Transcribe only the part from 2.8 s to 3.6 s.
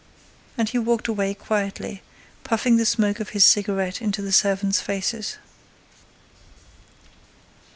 smoke of his